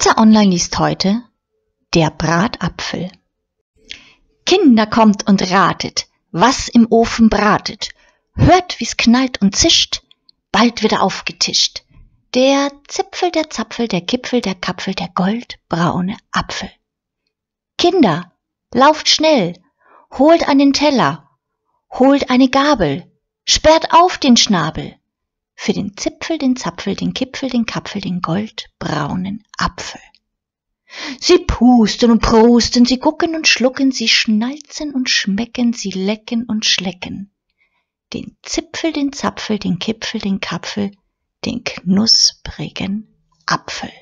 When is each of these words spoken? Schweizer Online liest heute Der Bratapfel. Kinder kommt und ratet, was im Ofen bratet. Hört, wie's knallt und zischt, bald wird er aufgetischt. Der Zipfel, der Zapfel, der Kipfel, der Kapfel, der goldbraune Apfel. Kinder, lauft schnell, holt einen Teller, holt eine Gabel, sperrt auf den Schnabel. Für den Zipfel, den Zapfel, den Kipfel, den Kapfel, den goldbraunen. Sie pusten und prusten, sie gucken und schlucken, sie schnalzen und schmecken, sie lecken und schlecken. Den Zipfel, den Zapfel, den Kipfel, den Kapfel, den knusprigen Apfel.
Schweizer 0.00 0.18
Online 0.18 0.50
liest 0.50 0.78
heute 0.78 1.22
Der 1.92 2.10
Bratapfel. 2.10 3.12
Kinder 4.46 4.86
kommt 4.86 5.28
und 5.28 5.50
ratet, 5.50 6.06
was 6.32 6.68
im 6.68 6.86
Ofen 6.88 7.28
bratet. 7.28 7.90
Hört, 8.34 8.80
wie's 8.80 8.96
knallt 8.96 9.42
und 9.42 9.54
zischt, 9.54 10.00
bald 10.52 10.82
wird 10.82 10.92
er 10.92 11.02
aufgetischt. 11.02 11.82
Der 12.32 12.72
Zipfel, 12.88 13.30
der 13.30 13.50
Zapfel, 13.50 13.88
der 13.88 14.00
Kipfel, 14.00 14.40
der 14.40 14.54
Kapfel, 14.54 14.94
der 14.94 15.08
goldbraune 15.08 16.16
Apfel. 16.32 16.70
Kinder, 17.76 18.32
lauft 18.72 19.06
schnell, 19.06 19.62
holt 20.16 20.48
einen 20.48 20.72
Teller, 20.72 21.28
holt 21.92 22.30
eine 22.30 22.48
Gabel, 22.48 23.06
sperrt 23.44 23.92
auf 23.92 24.16
den 24.16 24.38
Schnabel. 24.38 24.96
Für 25.54 25.74
den 25.74 25.94
Zipfel, 25.98 26.38
den 26.38 26.56
Zapfel, 26.56 26.96
den 26.96 27.12
Kipfel, 27.12 27.50
den 27.50 27.66
Kapfel, 27.66 28.00
den 28.00 28.22
goldbraunen. 28.22 29.44
Sie 31.18 31.38
pusten 31.38 32.10
und 32.10 32.22
prusten, 32.22 32.84
sie 32.84 32.98
gucken 32.98 33.34
und 33.34 33.48
schlucken, 33.48 33.90
sie 33.90 34.08
schnalzen 34.08 34.94
und 34.94 35.10
schmecken, 35.10 35.72
sie 35.72 35.90
lecken 35.90 36.44
und 36.46 36.64
schlecken. 36.64 37.32
Den 38.12 38.36
Zipfel, 38.42 38.92
den 38.92 39.12
Zapfel, 39.12 39.58
den 39.58 39.78
Kipfel, 39.78 40.20
den 40.20 40.40
Kapfel, 40.40 40.90
den 41.44 41.64
knusprigen 41.64 43.14
Apfel. 43.46 43.92